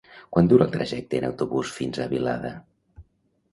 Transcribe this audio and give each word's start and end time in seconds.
Quant 0.35 0.47
dura 0.53 0.65
el 0.69 0.73
trajecte 0.75 1.19
en 1.19 1.27
autobús 1.29 1.75
fins 1.77 2.01
a 2.01 2.09
Vilada? 2.17 2.57